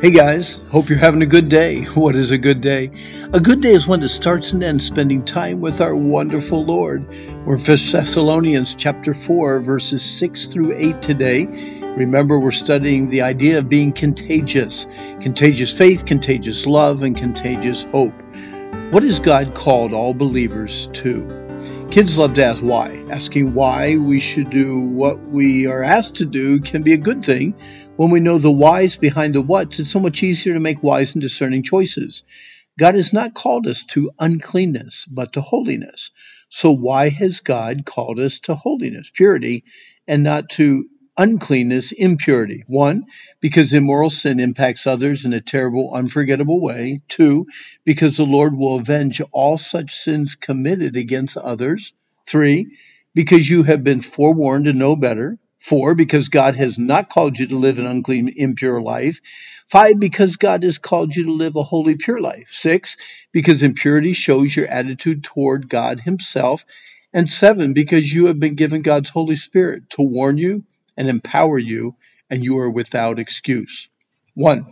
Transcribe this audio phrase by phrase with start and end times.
[0.00, 1.82] Hey guys, hope you're having a good day.
[1.96, 2.92] What is a good day?
[3.32, 7.08] A good day is one that starts and ends spending time with our wonderful Lord.
[7.44, 11.46] We're in 1 Thessalonians chapter 4, verses 6 through 8 today.
[11.96, 14.86] Remember, we're studying the idea of being contagious
[15.20, 18.14] contagious faith, contagious love, and contagious hope.
[18.92, 21.47] What has God called all believers to?
[21.90, 23.04] Kids love to ask why.
[23.10, 27.24] Asking why we should do what we are asked to do can be a good
[27.24, 27.54] thing
[27.98, 31.16] when we know the whys behind the whats, it's so much easier to make wise
[31.16, 32.22] and discerning choices.
[32.78, 36.12] God has not called us to uncleanness, but to holiness.
[36.48, 39.64] So why has God called us to holiness, purity,
[40.06, 42.64] and not to uncleanness, impurity?
[42.68, 43.06] One,
[43.40, 47.02] because immoral sin impacts others in a terrible, unforgettable way.
[47.08, 47.46] Two,
[47.84, 51.92] because the Lord will avenge all such sins committed against others.
[52.26, 52.78] Three,
[53.14, 55.38] because you have been forewarned to know better.
[55.58, 59.20] Four, because God has not called you to live an unclean, impure life.
[59.66, 62.48] Five, because God has called you to live a holy, pure life.
[62.52, 62.96] Six,
[63.32, 66.64] because impurity shows your attitude toward God Himself.
[67.12, 70.64] And seven, because you have been given God's Holy Spirit to warn you
[70.98, 71.94] and empower you,
[72.28, 73.88] and you are without excuse.
[74.34, 74.66] One,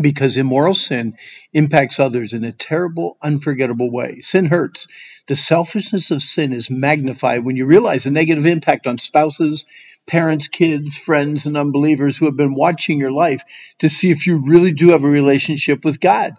[0.00, 1.16] because immoral sin
[1.52, 4.20] impacts others in a terrible, unforgettable way.
[4.20, 4.88] Sin hurts.
[5.28, 9.66] The selfishness of sin is magnified when you realize the negative impact on spouses,
[10.06, 13.42] parents, kids, friends, and unbelievers who have been watching your life
[13.80, 16.32] to see if you really do have a relationship with God.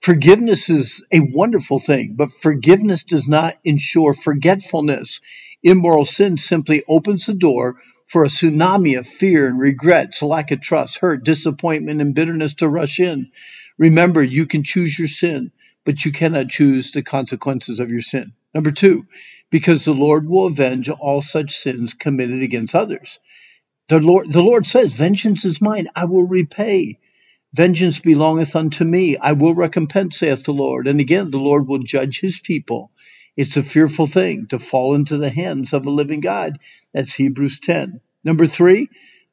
[0.00, 5.20] Forgiveness is a wonderful thing, but forgiveness does not ensure forgetfulness.
[5.64, 10.60] Immoral sin simply opens the door for a tsunami of fear and regrets, lack of
[10.60, 13.30] trust, hurt, disappointment, and bitterness to rush in.
[13.78, 15.52] Remember, you can choose your sin,
[15.84, 18.32] but you cannot choose the consequences of your sin.
[18.54, 19.06] Number two,
[19.50, 23.18] because the Lord will avenge all such sins committed against others.
[23.88, 26.98] The Lord, the Lord says, Vengeance is mine, I will repay.
[27.54, 30.88] Vengeance belongeth unto me, I will recompense, saith the Lord.
[30.88, 32.90] And again, the Lord will judge his people.
[33.36, 36.58] It's a fearful thing to fall into the hands of a living God.
[36.94, 38.00] That's Hebrews 10.
[38.24, 38.88] Number three,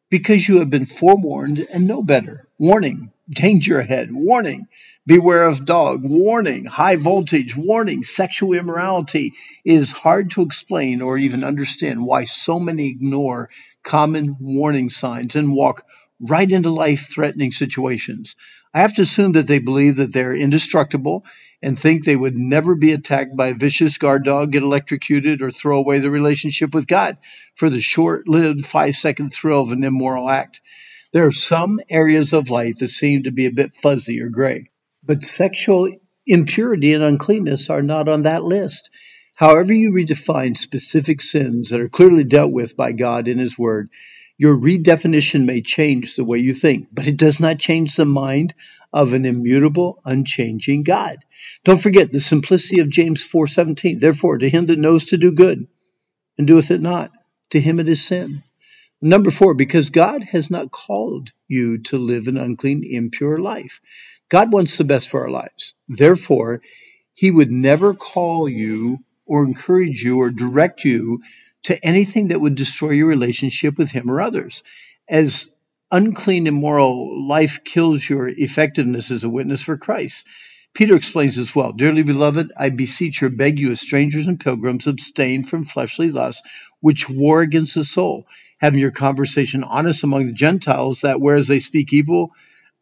[0.10, 2.48] because you have been forewarned and know better.
[2.60, 4.12] Warning, danger ahead.
[4.12, 4.68] Warning,
[5.08, 6.04] beware of dog.
[6.04, 7.56] Warning, high voltage.
[7.56, 9.34] Warning, sexual immorality.
[9.64, 13.50] It is hard to explain or even understand why so many ignore
[13.84, 15.86] common warning signs and walk
[16.20, 18.36] right into life threatening situations.
[18.74, 21.26] I have to assume that they believe that they're indestructible
[21.62, 25.52] and think they would never be attacked by a vicious guard dog, get electrocuted, or
[25.52, 27.18] throw away the relationship with God
[27.56, 30.62] for the short lived five second thrill of an immoral act.
[31.14, 34.72] There are some areas of life that seem to be a bit fuzzy or gray,
[35.04, 35.90] but sexual
[36.26, 38.90] impurity and uncleanness are not on that list.
[39.36, 43.90] However, you redefine specific sins that are clearly dealt with by God in His Word,
[44.38, 48.54] your redefinition may change the way you think, but it does not change the mind
[48.92, 51.18] of an immutable, unchanging God.
[51.64, 54.00] Don't forget the simplicity of James 4:17.
[54.00, 55.68] Therefore, to him that knows to do good
[56.38, 57.12] and doeth it not,
[57.52, 58.44] to him it is sin.
[59.02, 63.82] Number four, because God has not called you to live an unclean, impure life.
[64.30, 65.74] God wants the best for our lives.
[65.90, 66.62] Therefore,
[67.14, 71.22] he would never call you or encourage you or direct you
[71.64, 74.64] to anything that would destroy your relationship with Him or others.
[75.08, 75.50] As
[75.92, 80.28] unclean, immoral life kills your effectiveness as a witness for Christ.
[80.74, 84.88] Peter explains as well Dearly beloved, I beseech you, beg you, as strangers and pilgrims,
[84.88, 86.42] abstain from fleshly lusts,
[86.80, 88.28] which war against the soul,
[88.60, 92.32] having your conversation honest among the Gentiles, that whereas they speak evil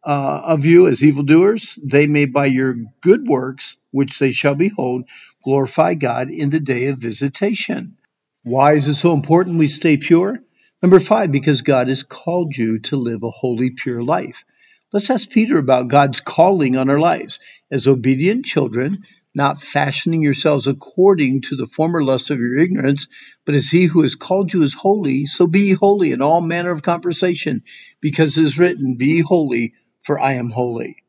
[0.04, 5.06] uh, of you as evildoers, they may by your good works, which they shall behold,
[5.44, 7.98] glorify God in the day of visitation.
[8.44, 10.40] Why is it so important we stay pure?
[10.82, 14.46] Number five, because God has called you to live a holy, pure life.
[14.92, 17.40] Let's ask Peter about God's calling on our lives.
[17.70, 18.98] As obedient children,
[19.36, 23.08] not fashioning yourselves according to the former lusts of your ignorance,
[23.46, 26.72] but as he who has called you is holy, so be holy in all manner
[26.72, 27.62] of conversation,
[28.02, 31.01] because it is written, Be holy, for I am holy.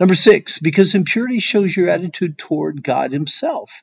[0.00, 3.82] Number six, because impurity shows your attitude toward God Himself.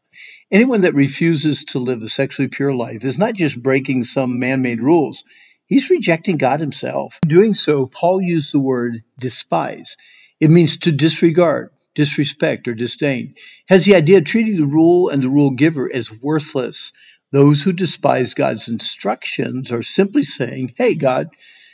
[0.49, 4.61] Anyone that refuses to live a sexually pure life is not just breaking some man
[4.61, 5.25] made rules,
[5.65, 7.19] he's rejecting God Himself.
[7.23, 9.97] In doing so, Paul used the word despise.
[10.39, 13.35] It means to disregard, disrespect, or disdain.
[13.67, 16.93] Has the idea of treating the rule and the rule giver as worthless.
[17.33, 21.27] Those who despise God's instructions are simply saying, Hey, God,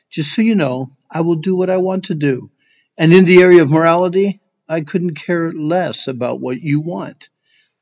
[0.09, 2.49] just so you know, I will do what I want to do.
[2.97, 7.29] And in the area of morality, I couldn't care less about what you want.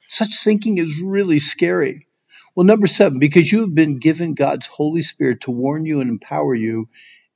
[0.08, 2.08] Such thinking is really scary.
[2.56, 6.10] Well, number seven, because you have been given God's Holy Spirit to warn you and
[6.10, 6.90] empower you,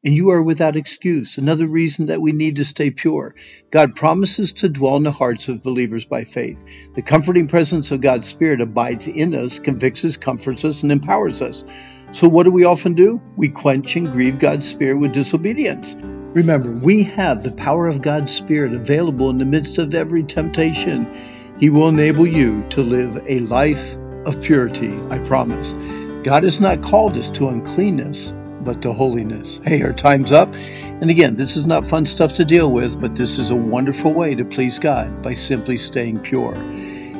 [0.03, 1.37] and you are without excuse.
[1.37, 3.35] Another reason that we need to stay pure.
[3.71, 6.63] God promises to dwell in the hearts of believers by faith.
[6.93, 11.41] The comforting presence of God's Spirit abides in us, convicts us, comforts us, and empowers
[11.41, 11.63] us.
[12.11, 13.21] So, what do we often do?
[13.35, 15.95] We quench and grieve God's Spirit with disobedience.
[16.33, 21.07] Remember, we have the power of God's Spirit available in the midst of every temptation.
[21.59, 23.95] He will enable you to live a life
[24.25, 25.73] of purity, I promise.
[26.23, 29.59] God has not called us to uncleanness, but to holiness.
[29.63, 30.51] Hey, our time's up.
[30.55, 34.11] And again, this is not fun stuff to deal with, but this is a wonderful
[34.11, 36.55] way to please God by simply staying pure.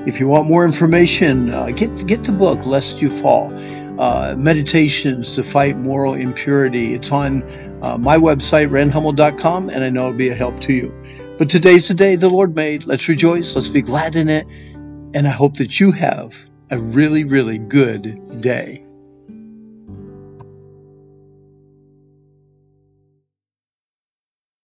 [0.07, 3.53] If you want more information, uh, get get the book Lest You Fall.
[3.97, 6.93] Uh, meditations to fight moral impurity.
[6.93, 7.43] It's on
[7.83, 11.35] uh, my website, randhummel.com, and I know it'll be a help to you.
[11.37, 12.85] But today's the day the Lord made.
[12.85, 13.55] Let's rejoice.
[13.55, 14.47] Let's be glad in it.
[15.15, 16.35] And I hope that you have
[16.71, 18.83] a really, really good day.